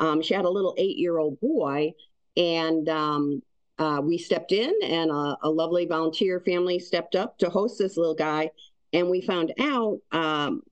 Um, 0.00 0.22
she 0.22 0.34
had 0.34 0.44
a 0.44 0.50
little 0.50 0.74
eight 0.78 0.98
year 0.98 1.18
old 1.18 1.40
boy, 1.40 1.94
and 2.36 2.88
um, 2.88 3.42
uh, 3.78 4.00
we 4.02 4.18
stepped 4.18 4.52
in, 4.52 4.72
and 4.82 5.10
a, 5.10 5.36
a, 5.42 5.50
lovely 5.50 5.86
volunteer 5.86 6.40
family 6.40 6.78
stepped 6.78 7.16
up 7.16 7.38
to 7.38 7.50
host 7.50 7.78
this 7.78 7.96
little 7.96 8.14
guy. 8.14 8.50
And 8.92 9.10
we 9.10 9.20
found 9.20 9.52
out 9.58 9.98
um, 10.12 10.62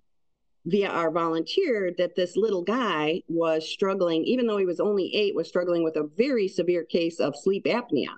via 0.64 0.88
our 0.88 1.10
volunteer 1.10 1.92
that 1.98 2.14
this 2.14 2.36
little 2.36 2.62
guy 2.62 3.22
was 3.28 3.68
struggling, 3.68 4.24
even 4.24 4.46
though 4.46 4.58
he 4.58 4.66
was 4.66 4.80
only 4.80 5.14
eight, 5.14 5.34
was 5.34 5.48
struggling 5.48 5.82
with 5.82 5.96
a 5.96 6.08
very 6.16 6.46
severe 6.46 6.84
case 6.84 7.18
of 7.18 7.34
sleep 7.36 7.64
apnea. 7.64 8.14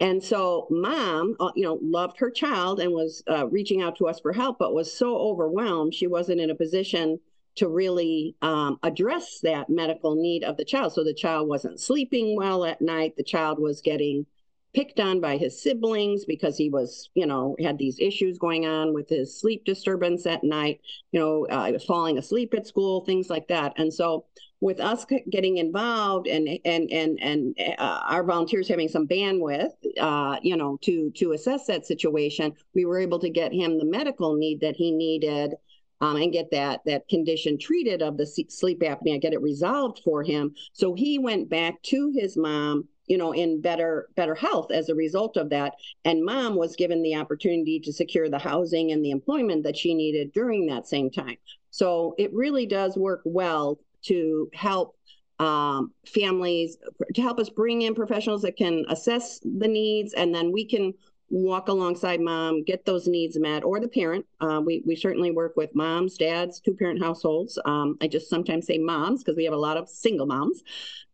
And 0.00 0.24
so 0.24 0.66
mom, 0.70 1.36
uh, 1.38 1.50
you 1.54 1.64
know, 1.64 1.78
loved 1.82 2.18
her 2.20 2.30
child 2.30 2.80
and 2.80 2.92
was 2.92 3.22
uh, 3.28 3.46
reaching 3.48 3.82
out 3.82 3.98
to 3.98 4.08
us 4.08 4.18
for 4.18 4.32
help, 4.32 4.58
but 4.58 4.74
was 4.74 4.92
so 4.92 5.14
overwhelmed 5.18 5.94
she 5.94 6.06
wasn't 6.06 6.40
in 6.40 6.48
a 6.48 6.54
position 6.54 7.20
to 7.56 7.68
really 7.68 8.36
um, 8.42 8.78
address 8.82 9.40
that 9.42 9.68
medical 9.68 10.14
need 10.14 10.44
of 10.44 10.56
the 10.56 10.64
child. 10.64 10.92
So 10.92 11.04
the 11.04 11.14
child 11.14 11.48
wasn't 11.48 11.80
sleeping 11.80 12.36
well 12.36 12.64
at 12.64 12.80
night. 12.80 13.14
The 13.16 13.24
child 13.24 13.58
was 13.58 13.80
getting 13.80 14.26
picked 14.72 15.00
on 15.00 15.20
by 15.20 15.36
his 15.36 15.60
siblings 15.60 16.24
because 16.24 16.56
he 16.56 16.70
was, 16.70 17.10
you 17.14 17.26
know, 17.26 17.56
had 17.60 17.76
these 17.76 17.98
issues 17.98 18.38
going 18.38 18.66
on 18.66 18.94
with 18.94 19.08
his 19.08 19.40
sleep 19.40 19.64
disturbance 19.64 20.26
at 20.26 20.44
night, 20.44 20.80
you 21.10 21.18
know, 21.18 21.46
uh, 21.46 21.76
falling 21.80 22.18
asleep 22.18 22.54
at 22.54 22.66
school, 22.66 23.04
things 23.04 23.28
like 23.28 23.48
that. 23.48 23.72
And 23.76 23.92
so 23.92 24.26
with 24.60 24.78
us 24.78 25.06
getting 25.30 25.56
involved 25.56 26.26
and 26.26 26.46
and 26.64 26.90
and 26.92 27.18
and 27.20 27.54
uh, 27.78 28.00
our 28.04 28.22
volunteers 28.22 28.68
having 28.68 28.88
some 28.88 29.08
bandwidth, 29.08 29.72
uh, 29.98 30.38
you 30.42 30.56
know, 30.56 30.78
to 30.82 31.10
to 31.16 31.32
assess 31.32 31.66
that 31.66 31.86
situation, 31.86 32.52
we 32.74 32.84
were 32.84 32.98
able 32.98 33.18
to 33.20 33.30
get 33.30 33.52
him 33.52 33.78
the 33.78 33.84
medical 33.84 34.34
need 34.36 34.60
that 34.60 34.76
he 34.76 34.92
needed 34.92 35.54
um, 36.00 36.16
and 36.16 36.32
get 36.32 36.50
that 36.50 36.80
that 36.86 37.08
condition 37.08 37.58
treated 37.58 38.02
of 38.02 38.16
the 38.16 38.26
sleep 38.26 38.80
apnea, 38.80 39.20
get 39.20 39.32
it 39.32 39.42
resolved 39.42 40.00
for 40.04 40.22
him. 40.22 40.54
So 40.72 40.94
he 40.94 41.18
went 41.18 41.48
back 41.48 41.82
to 41.84 42.12
his 42.14 42.36
mom, 42.36 42.88
you 43.06 43.18
know, 43.18 43.32
in 43.32 43.60
better 43.60 44.08
better 44.16 44.34
health 44.34 44.70
as 44.70 44.88
a 44.88 44.94
result 44.94 45.36
of 45.36 45.50
that. 45.50 45.74
And 46.04 46.24
mom 46.24 46.56
was 46.56 46.76
given 46.76 47.02
the 47.02 47.16
opportunity 47.16 47.80
to 47.80 47.92
secure 47.92 48.28
the 48.28 48.38
housing 48.38 48.92
and 48.92 49.04
the 49.04 49.10
employment 49.10 49.64
that 49.64 49.76
she 49.76 49.94
needed 49.94 50.32
during 50.32 50.66
that 50.66 50.86
same 50.88 51.10
time. 51.10 51.36
So 51.70 52.14
it 52.18 52.32
really 52.32 52.66
does 52.66 52.96
work 52.96 53.22
well 53.24 53.78
to 54.02 54.48
help 54.54 54.96
um, 55.38 55.92
families 56.06 56.76
to 57.14 57.22
help 57.22 57.38
us 57.38 57.48
bring 57.48 57.82
in 57.82 57.94
professionals 57.94 58.42
that 58.42 58.58
can 58.58 58.84
assess 58.90 59.40
the 59.40 59.68
needs 59.68 60.12
and 60.12 60.34
then 60.34 60.52
we 60.52 60.66
can 60.66 60.92
walk 61.30 61.68
alongside 61.68 62.20
mom, 62.20 62.64
get 62.64 62.84
those 62.84 63.06
needs 63.06 63.38
met, 63.38 63.64
or 63.64 63.80
the 63.80 63.88
parent. 63.88 64.26
Uh, 64.40 64.60
we, 64.64 64.82
we 64.84 64.96
certainly 64.96 65.30
work 65.30 65.56
with 65.56 65.74
moms, 65.74 66.18
dads, 66.18 66.60
two 66.60 66.74
parent 66.74 67.00
households. 67.00 67.58
Um, 67.64 67.96
I 68.00 68.08
just 68.08 68.28
sometimes 68.28 68.66
say 68.66 68.78
moms 68.78 69.22
because 69.22 69.36
we 69.36 69.44
have 69.44 69.54
a 69.54 69.58
lot 69.58 69.76
of 69.76 69.88
single 69.88 70.26
moms 70.26 70.62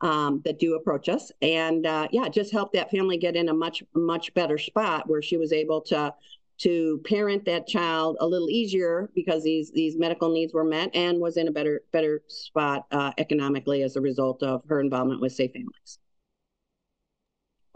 um, 0.00 0.40
that 0.44 0.58
do 0.58 0.74
approach 0.74 1.08
us. 1.08 1.30
And 1.42 1.86
uh, 1.86 2.08
yeah, 2.10 2.28
just 2.28 2.50
help 2.50 2.72
that 2.72 2.90
family 2.90 3.18
get 3.18 3.36
in 3.36 3.50
a 3.50 3.54
much, 3.54 3.82
much 3.94 4.32
better 4.34 4.58
spot 4.58 5.08
where 5.08 5.22
she 5.22 5.36
was 5.36 5.52
able 5.52 5.82
to 5.82 6.14
to 6.58 7.02
parent 7.04 7.44
that 7.44 7.66
child 7.66 8.16
a 8.20 8.26
little 8.26 8.48
easier 8.48 9.10
because 9.14 9.44
these 9.44 9.70
these 9.72 9.98
medical 9.98 10.32
needs 10.32 10.54
were 10.54 10.64
met 10.64 10.88
and 10.94 11.20
was 11.20 11.36
in 11.36 11.48
a 11.48 11.52
better 11.52 11.82
better 11.92 12.22
spot 12.28 12.86
uh, 12.92 13.12
economically 13.18 13.82
as 13.82 13.96
a 13.96 14.00
result 14.00 14.42
of 14.42 14.62
her 14.66 14.80
involvement 14.80 15.20
with 15.20 15.32
safe 15.32 15.52
families 15.52 15.98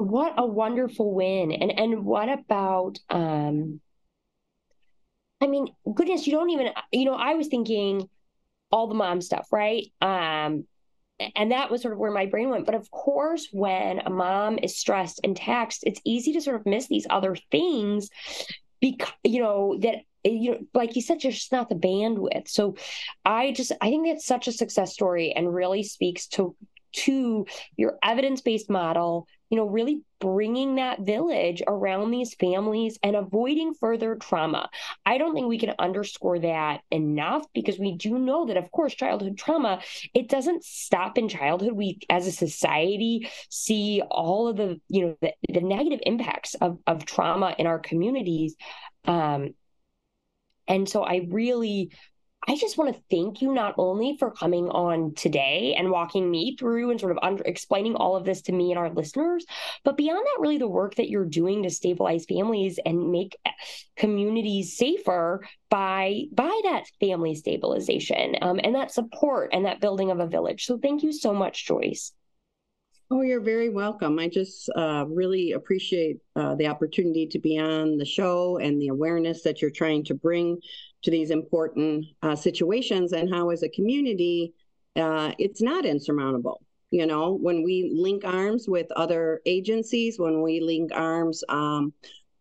what 0.01 0.35
a 0.39 0.47
wonderful 0.47 1.13
win. 1.13 1.53
And 1.53 1.79
and 1.79 2.05
what 2.05 2.29
about 2.29 2.99
um 3.11 3.81
i 5.41 5.47
mean 5.47 5.69
goodness 5.95 6.27
you 6.27 6.33
don't 6.33 6.51
even 6.51 6.69
you 6.93 7.05
know 7.05 7.15
i 7.15 7.35
was 7.35 7.49
thinking 7.49 8.09
all 8.71 8.87
the 8.87 8.95
mom 8.95 9.21
stuff 9.21 9.49
right? 9.53 9.87
Um 10.01 10.65
and 11.37 11.53
that 11.53 11.71
was 11.71 11.83
sort 11.83 11.93
of 11.93 11.99
where 11.99 12.11
my 12.11 12.25
brain 12.25 12.49
went. 12.49 12.65
But 12.65 12.75
of 12.75 12.91
course 12.91 13.49
when 13.53 13.99
a 13.99 14.09
mom 14.09 14.59
is 14.63 14.79
stressed 14.79 15.21
and 15.23 15.37
taxed 15.37 15.85
it's 15.85 16.01
easy 16.05 16.33
to 16.33 16.41
sort 16.41 16.57
of 16.57 16.65
miss 16.65 16.89
these 16.89 17.07
other 17.11 17.37
things 17.51 18.09
because 18.81 19.13
you 19.23 19.43
know 19.43 19.77
that 19.81 19.97
you 20.25 20.53
know 20.53 20.59
like 20.73 20.97
you 20.97 21.03
said 21.03 21.21
just 21.21 21.53
not 21.53 21.69
the 21.69 21.75
bandwidth. 21.75 22.49
So 22.49 22.77
i 23.25 23.53
just 23.53 23.73
i 23.83 23.91
think 23.91 24.07
that's 24.07 24.25
such 24.25 24.49
a 24.49 24.53
success 24.53 24.95
story 24.95 25.33
and 25.33 25.55
really 25.55 25.83
speaks 25.83 26.27
to 26.29 26.57
to 26.93 27.47
your 27.77 27.99
evidence-based 28.03 28.71
model 28.71 29.27
you 29.51 29.57
know, 29.57 29.67
really 29.67 30.03
bringing 30.21 30.77
that 30.77 31.01
village 31.01 31.61
around 31.67 32.13
these 32.13 32.35
families 32.35 32.99
and 33.03 33.17
avoiding 33.17 33.75
further 33.75 34.15
trauma. 34.15 34.71
I 35.05 35.19
don't 35.19 35.35
think 35.35 35.49
we 35.49 35.59
can 35.59 35.75
underscore 35.79 36.39
that 36.39 36.83
enough 36.93 37.45
because 37.53 37.79
we 37.79 37.97
do 37.97 38.17
know 38.17 38.47
that, 38.47 38.57
of 38.57 38.71
course, 38.71 38.95
childhood 38.95 39.37
trauma, 39.37 39.83
it 40.15 40.29
doesn't 40.29 40.63
stop 40.63 41.19
in 41.19 41.29
childhood. 41.29 41.73
We, 41.73 41.99
as 42.09 42.29
a 42.29 42.33
society, 42.33 43.29
see 43.51 44.03
all 44.09 44.47
of 44.47 44.57
the, 44.57 44.81
you 44.89 45.07
know, 45.07 45.17
the, 45.21 45.33
the 45.53 45.61
negative 45.61 46.01
impacts 46.07 46.55
of, 46.55 46.79
of 46.87 47.05
trauma 47.05 47.57
in 47.59 47.67
our 47.67 47.81
communities. 47.81 48.55
Um, 49.05 49.55
and 50.69 50.89
so 50.89 51.03
I 51.03 51.27
really 51.29 51.91
I 52.49 52.57
just 52.57 52.79
want 52.79 52.95
to 52.95 53.03
thank 53.11 53.43
you 53.43 53.53
not 53.53 53.75
only 53.77 54.17
for 54.17 54.31
coming 54.31 54.71
on 54.71 55.15
today 55.15 55.75
and 55.79 55.91
walking 55.91 56.31
me 56.31 56.57
through 56.57 56.91
and 56.91 56.99
sort 56.99 57.13
of 57.13 57.19
under, 57.23 57.43
explaining 57.45 57.97
all 57.97 58.17
of 58.17 58.25
this 58.25 58.41
to 58.43 58.53
me 58.53 58.71
and 58.71 58.79
our 58.79 58.91
listeners, 58.91 59.45
but 59.85 59.99
beyond 59.99 60.25
that, 60.25 60.41
really 60.41 60.57
the 60.57 60.67
work 60.67 60.95
that 60.95 61.11
you're 61.11 61.27
doing 61.27 61.63
to 61.63 61.71
stabilize 61.71 62.25
families 62.25 62.79
and 62.85 63.11
make 63.13 63.37
eh, 63.45 63.51
communities 63.97 64.77
safer 64.77 65.47
by 65.69 66.23
by 66.33 66.61
that 66.65 66.85
family 66.99 67.35
stabilization 67.35 68.37
um, 68.41 68.59
and 68.65 68.75
that 68.75 68.91
support 68.91 69.51
and 69.53 69.67
that 69.67 69.81
building 69.81 70.11
of 70.11 70.19
a 70.19 70.27
village. 70.27 70.65
So 70.65 70.79
thank 70.79 71.03
you 71.03 71.13
so 71.13 71.35
much, 71.35 71.67
Joyce. 71.67 72.13
Oh, 73.13 73.23
you're 73.23 73.41
very 73.41 73.71
welcome. 73.71 74.21
I 74.21 74.29
just 74.29 74.71
uh, 74.77 75.05
really 75.09 75.53
appreciate 75.53 76.19
uh, 76.37 76.55
the 76.55 76.69
opportunity 76.69 77.27
to 77.27 77.41
be 77.41 77.59
on 77.59 77.97
the 77.97 78.05
show 78.05 78.59
and 78.59 78.81
the 78.81 78.87
awareness 78.87 79.43
that 79.43 79.61
you're 79.61 79.73
trying 79.73 80.05
to 80.05 80.15
bring 80.15 80.59
to 81.03 81.11
these 81.11 81.33
important 81.33 82.07
uh, 82.23 82.37
situations, 82.37 83.13
and 83.13 83.29
how, 83.29 83.51
as 83.51 83.65
a 83.65 83.69
community, 83.71 84.53
uh, 84.95 85.33
it's 85.41 85.61
not 85.61 85.85
insurmountable. 85.85 86.63
You 86.93 87.07
know, 87.07 87.33
when 87.33 87.65
we 87.65 87.91
link 87.93 88.25
arms 88.25 88.69
with 88.69 88.87
other 88.95 89.41
agencies, 89.45 90.21
when 90.21 90.41
we 90.41 90.61
link 90.61 90.93
arms 90.95 91.43
um, 91.49 91.93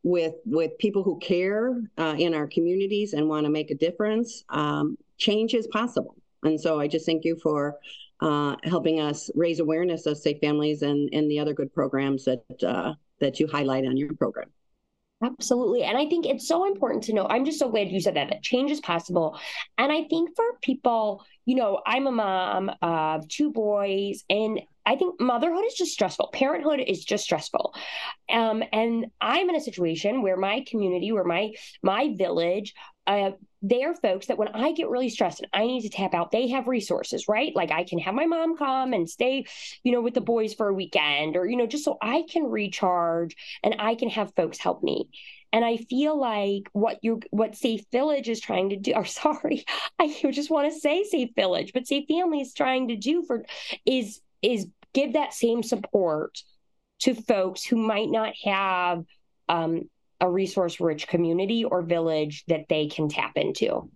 with 0.03 0.35
with 0.45 0.77
people 0.77 1.01
who 1.01 1.17
care 1.19 1.81
uh, 1.97 2.15
in 2.15 2.35
our 2.35 2.45
communities 2.45 3.13
and 3.13 3.27
want 3.27 3.45
to 3.45 3.51
make 3.51 3.71
a 3.71 3.75
difference, 3.75 4.43
um, 4.49 4.97
change 5.17 5.55
is 5.55 5.65
possible. 5.65 6.15
And 6.43 6.61
so, 6.61 6.79
I 6.79 6.87
just 6.87 7.07
thank 7.07 7.25
you 7.25 7.37
for 7.41 7.75
uh, 8.21 8.55
helping 8.63 8.99
us 8.99 9.29
raise 9.35 9.59
awareness 9.59 10.05
of 10.05 10.17
safe 10.17 10.39
families 10.41 10.81
and, 10.81 11.09
and 11.13 11.29
the 11.29 11.39
other 11.39 11.53
good 11.53 11.73
programs 11.73 12.25
that 12.25 12.63
uh, 12.63 12.93
that 13.19 13.39
you 13.39 13.47
highlight 13.47 13.85
on 13.85 13.97
your 13.97 14.13
program. 14.15 14.49
Absolutely. 15.21 15.83
And 15.83 15.97
I 15.97 16.05
think 16.07 16.25
it's 16.25 16.47
so 16.47 16.65
important 16.65 17.03
to 17.05 17.13
know. 17.13 17.27
I'm 17.27 17.43
just 17.43 17.59
so 17.59 17.69
glad 17.69 17.89
you 17.89 17.99
said 17.99 18.15
that, 18.15 18.29
that 18.29 18.41
change 18.41 18.71
is 18.71 18.79
possible. 18.79 19.37
And 19.77 19.91
I 19.91 20.05
think 20.05 20.33
for 20.33 20.45
people, 20.61 21.25
you 21.45 21.55
know, 21.55 21.81
I'm 21.85 22.07
a 22.07 22.11
mom 22.11 22.71
of 22.81 23.27
two 23.27 23.51
boys, 23.51 24.23
and 24.29 24.61
I 24.85 24.95
think 24.95 25.19
motherhood 25.19 25.65
is 25.65 25.73
just 25.73 25.91
stressful. 25.91 26.29
Parenthood 26.31 26.79
is 26.79 27.03
just 27.03 27.25
stressful. 27.25 27.75
Um, 28.29 28.63
and 28.71 29.07
I'm 29.19 29.49
in 29.49 29.55
a 29.55 29.61
situation 29.61 30.21
where 30.21 30.37
my 30.37 30.63
community, 30.65 31.11
where 31.11 31.25
my 31.25 31.51
my 31.83 32.13
village, 32.17 32.73
uh, 33.05 33.31
they're 33.61 33.95
folks 33.95 34.27
that 34.27 34.37
when 34.37 34.47
I 34.49 34.71
get 34.71 34.89
really 34.89 35.09
stressed 35.09 35.41
and 35.41 35.49
I 35.53 35.65
need 35.65 35.81
to 35.81 35.89
tap 35.89 36.13
out, 36.13 36.31
they 36.31 36.47
have 36.49 36.67
resources, 36.67 37.27
right? 37.27 37.55
Like 37.55 37.71
I 37.71 37.83
can 37.83 37.99
have 37.99 38.13
my 38.13 38.25
mom 38.25 38.57
come 38.57 38.93
and 38.93 39.09
stay, 39.09 39.45
you 39.83 39.91
know, 39.91 40.01
with 40.01 40.13
the 40.13 40.21
boys 40.21 40.53
for 40.53 40.69
a 40.69 40.73
weekend 40.73 41.35
or, 41.35 41.45
you 41.45 41.57
know, 41.57 41.67
just 41.67 41.83
so 41.83 41.97
I 42.01 42.23
can 42.29 42.45
recharge 42.45 43.35
and 43.63 43.75
I 43.79 43.95
can 43.95 44.09
have 44.09 44.33
folks 44.35 44.57
help 44.57 44.81
me. 44.81 45.09
And 45.51 45.65
I 45.65 45.77
feel 45.77 46.17
like 46.17 46.69
what 46.73 46.99
you 47.01 47.21
what 47.31 47.55
Safe 47.55 47.81
Village 47.91 48.29
is 48.29 48.39
trying 48.39 48.69
to 48.69 48.77
do, 48.77 48.93
or 48.95 49.05
sorry, 49.05 49.65
I 49.99 50.07
just 50.31 50.49
want 50.49 50.71
to 50.71 50.79
say 50.79 51.03
Safe 51.03 51.31
Village, 51.35 51.71
but 51.73 51.87
Safe 51.87 52.07
Family 52.07 52.41
is 52.41 52.53
trying 52.53 52.89
to 52.89 52.95
do 52.95 53.23
for 53.23 53.45
is 53.85 54.21
is 54.41 54.67
give 54.93 55.13
that 55.13 55.33
same 55.33 55.63
support 55.63 56.41
to 56.99 57.13
folks 57.13 57.63
who 57.63 57.77
might 57.77 58.09
not 58.09 58.33
have 58.43 59.05
um, 59.47 59.89
a 60.21 60.29
resource 60.29 60.79
rich 60.79 61.07
community 61.07 61.63
or 61.63 61.81
village 61.81 62.43
that 62.47 62.67
they 62.69 62.87
can 62.87 63.09
tap 63.09 63.33
into. 63.35 63.89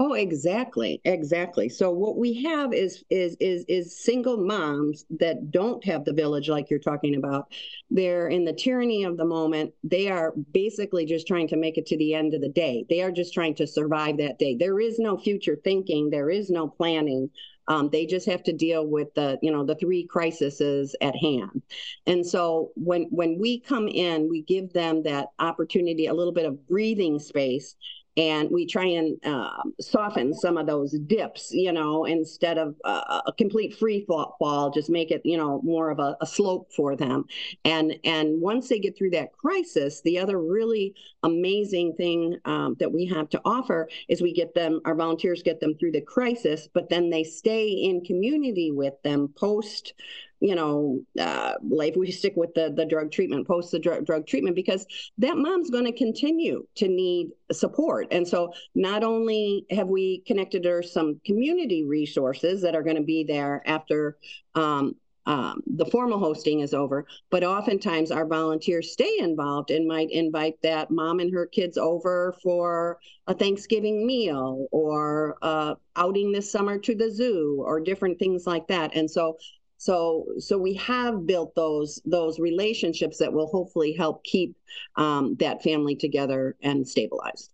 Oh, 0.00 0.12
exactly, 0.12 1.00
exactly. 1.04 1.68
So 1.68 1.90
what 1.90 2.16
we 2.16 2.44
have 2.44 2.72
is 2.72 3.02
is 3.10 3.36
is 3.40 3.64
is 3.66 3.98
single 3.98 4.36
moms 4.36 5.04
that 5.18 5.50
don't 5.50 5.84
have 5.84 6.04
the 6.04 6.12
village 6.12 6.48
like 6.48 6.70
you're 6.70 6.78
talking 6.78 7.16
about. 7.16 7.52
They're 7.90 8.28
in 8.28 8.44
the 8.44 8.52
tyranny 8.52 9.02
of 9.02 9.16
the 9.16 9.24
moment. 9.24 9.74
They 9.82 10.08
are 10.08 10.34
basically 10.52 11.04
just 11.04 11.26
trying 11.26 11.48
to 11.48 11.56
make 11.56 11.78
it 11.78 11.86
to 11.86 11.98
the 11.98 12.14
end 12.14 12.32
of 12.32 12.40
the 12.40 12.48
day. 12.48 12.86
They 12.88 13.02
are 13.02 13.10
just 13.10 13.34
trying 13.34 13.56
to 13.56 13.66
survive 13.66 14.18
that 14.18 14.38
day. 14.38 14.54
There 14.54 14.78
is 14.78 15.00
no 15.00 15.18
future 15.18 15.58
thinking. 15.64 16.10
There 16.10 16.30
is 16.30 16.48
no 16.48 16.68
planning. 16.68 17.30
Um, 17.68 17.90
they 17.90 18.06
just 18.06 18.26
have 18.26 18.42
to 18.44 18.52
deal 18.52 18.86
with 18.86 19.14
the, 19.14 19.38
you 19.42 19.52
know, 19.52 19.64
the 19.64 19.76
three 19.76 20.06
crises 20.06 20.96
at 21.00 21.14
hand. 21.14 21.62
And 22.06 22.26
so 22.26 22.72
when 22.74 23.02
when 23.10 23.38
we 23.38 23.60
come 23.60 23.88
in, 23.88 24.28
we 24.28 24.42
give 24.42 24.72
them 24.72 25.02
that 25.04 25.28
opportunity, 25.38 26.06
a 26.06 26.14
little 26.14 26.32
bit 26.32 26.46
of 26.46 26.66
breathing 26.66 27.18
space 27.18 27.76
and 28.18 28.50
we 28.50 28.66
try 28.66 28.84
and 28.84 29.16
uh, 29.24 29.62
soften 29.80 30.34
some 30.34 30.58
of 30.58 30.66
those 30.66 30.90
dips, 31.06 31.52
you 31.52 31.72
know, 31.72 32.04
instead 32.04 32.58
of 32.58 32.74
uh, 32.84 33.22
a 33.26 33.32
complete 33.32 33.76
free 33.76 34.04
fall, 34.08 34.70
just 34.74 34.90
make 34.90 35.12
it, 35.12 35.22
you 35.24 35.36
know, 35.36 35.60
more 35.62 35.88
of 35.90 36.00
a, 36.00 36.16
a 36.20 36.26
slope 36.26 36.72
for 36.74 36.96
them. 36.96 37.24
And 37.64 37.96
and 38.02 38.40
once 38.40 38.68
they 38.68 38.80
get 38.80 38.98
through 38.98 39.10
that 39.10 39.32
crisis, 39.32 40.00
the 40.02 40.18
other 40.18 40.40
really 40.40 40.96
amazing 41.22 41.94
thing 41.94 42.38
um, 42.44 42.74
that 42.80 42.92
we 42.92 43.06
have 43.06 43.28
to 43.30 43.40
offer 43.44 43.88
is 44.08 44.20
we 44.20 44.32
get 44.32 44.52
them, 44.52 44.80
our 44.84 44.96
volunteers 44.96 45.42
get 45.42 45.60
them 45.60 45.76
through 45.76 45.92
the 45.92 46.00
crisis, 46.00 46.68
but 46.74 46.88
then 46.88 47.10
they 47.10 47.22
stay 47.22 47.68
in 47.68 48.04
community 48.04 48.72
with 48.72 49.00
them 49.04 49.28
post 49.36 49.94
you 50.40 50.54
know, 50.54 51.00
uh, 51.18 51.54
like 51.68 51.96
we 51.96 52.10
stick 52.10 52.34
with 52.36 52.54
the 52.54 52.72
the 52.74 52.84
drug 52.84 53.10
treatment, 53.10 53.46
post 53.46 53.72
the 53.72 53.78
drug 53.78 54.06
drug 54.06 54.26
treatment, 54.26 54.54
because 54.54 54.86
that 55.18 55.36
mom's 55.36 55.70
going 55.70 55.84
to 55.84 55.92
continue 55.92 56.66
to 56.76 56.88
need 56.88 57.30
support. 57.50 58.08
And 58.10 58.26
so, 58.26 58.52
not 58.74 59.02
only 59.02 59.66
have 59.70 59.88
we 59.88 60.22
connected 60.26 60.64
her 60.64 60.82
some 60.82 61.20
community 61.24 61.84
resources 61.84 62.62
that 62.62 62.74
are 62.74 62.82
going 62.82 62.96
to 62.96 63.02
be 63.02 63.24
there 63.24 63.62
after 63.66 64.16
um, 64.54 64.94
um, 65.28 65.60
the 65.66 65.84
formal 65.84 66.18
hosting 66.18 66.60
is 66.60 66.72
over, 66.72 67.06
but 67.30 67.44
oftentimes 67.44 68.10
our 68.10 68.24
volunteers 68.24 68.92
stay 68.92 69.18
involved 69.18 69.70
and 69.70 69.86
might 69.86 70.10
invite 70.10 70.54
that 70.62 70.90
mom 70.90 71.20
and 71.20 71.34
her 71.34 71.44
kids 71.44 71.76
over 71.76 72.34
for 72.42 72.98
a 73.26 73.34
Thanksgiving 73.34 74.06
meal 74.06 74.68
or 74.72 75.36
uh, 75.42 75.74
outing 75.96 76.32
this 76.32 76.50
summer 76.50 76.78
to 76.78 76.94
the 76.94 77.10
zoo 77.10 77.62
or 77.62 77.78
different 77.78 78.18
things 78.18 78.46
like 78.46 78.66
that. 78.68 78.96
And 78.96 79.10
so 79.10 79.36
so 79.78 80.26
so 80.38 80.58
we 80.58 80.74
have 80.74 81.24
built 81.24 81.54
those 81.54 82.02
those 82.04 82.38
relationships 82.38 83.18
that 83.18 83.32
will 83.32 83.46
hopefully 83.46 83.92
help 83.92 84.22
keep 84.24 84.56
um, 84.96 85.36
that 85.36 85.62
family 85.62 85.96
together 85.96 86.56
and 86.62 86.86
stabilized. 86.86 87.50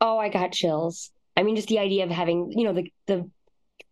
Oh, 0.00 0.18
I 0.18 0.28
got 0.28 0.52
chills. 0.52 1.10
I 1.36 1.42
mean, 1.42 1.56
just 1.56 1.68
the 1.68 1.80
idea 1.80 2.04
of 2.04 2.10
having 2.10 2.52
you 2.52 2.64
know 2.64 2.72
the 2.72 2.92
the 3.06 3.28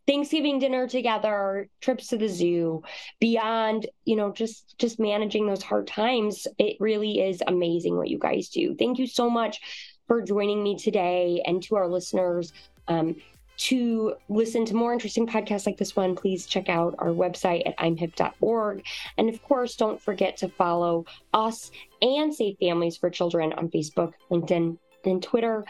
Thanksgiving 0.06 0.58
dinner 0.58 0.88
together, 0.88 1.68
trips 1.80 2.08
to 2.08 2.16
the 2.16 2.28
zoo, 2.28 2.82
beyond, 3.20 3.86
you 4.04 4.16
know, 4.16 4.32
just 4.32 4.76
just 4.78 4.98
managing 4.98 5.46
those 5.46 5.62
hard 5.62 5.86
times. 5.86 6.46
It 6.58 6.76
really 6.80 7.20
is 7.20 7.42
amazing 7.46 7.96
what 7.96 8.08
you 8.08 8.18
guys 8.18 8.48
do. 8.48 8.74
Thank 8.76 8.98
you 8.98 9.06
so 9.06 9.28
much 9.28 9.60
for 10.06 10.22
joining 10.22 10.62
me 10.62 10.76
today 10.76 11.42
and 11.46 11.62
to 11.64 11.76
our 11.76 11.88
listeners. 11.88 12.52
Um, 12.88 13.16
to 13.60 14.14
listen 14.30 14.64
to 14.64 14.74
more 14.74 14.92
interesting 14.92 15.26
podcasts 15.26 15.66
like 15.66 15.76
this 15.76 15.94
one, 15.94 16.16
please 16.16 16.46
check 16.46 16.70
out 16.70 16.94
our 16.98 17.08
website 17.08 17.62
at 17.66 17.76
imhip.org. 17.76 18.82
And 19.18 19.28
of 19.28 19.42
course, 19.42 19.76
don't 19.76 20.00
forget 20.00 20.38
to 20.38 20.48
follow 20.48 21.04
us 21.34 21.70
and 22.00 22.34
Safe 22.34 22.56
Families 22.58 22.96
for 22.96 23.10
Children 23.10 23.52
on 23.52 23.68
Facebook, 23.68 24.14
LinkedIn, 24.30 24.78
and 25.04 25.22
Twitter. 25.22 25.66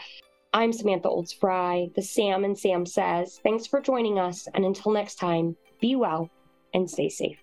I'm 0.53 0.71
Samantha 0.71 1.09
Olds 1.09 1.33
Frey, 1.33 1.91
the 1.95 2.01
Sam 2.01 2.45
and 2.45 2.57
Sam 2.57 2.85
Says. 2.85 3.41
Thanks 3.43 3.67
for 3.67 3.81
joining 3.81 4.19
us. 4.19 4.47
And 4.53 4.65
until 4.65 4.93
next 4.93 5.15
time, 5.15 5.57
be 5.81 5.97
well 5.97 6.29
and 6.73 6.89
stay 6.89 7.09
safe. 7.09 7.39